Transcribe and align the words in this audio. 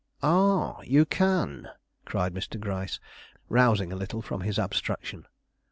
"Ah, 0.23 0.81
you 0.81 1.05
can!" 1.05 1.67
cried 2.05 2.33
Mr. 2.33 2.59
Gryce, 2.59 2.99
rousing 3.49 3.91
a 3.91 3.95
little 3.95 4.23
from 4.23 4.41
his 4.41 4.57
abstraction. 4.57 5.27